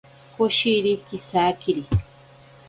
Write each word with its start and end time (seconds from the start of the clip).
Koshiri 0.35 0.93
kisakiri. 1.07 1.83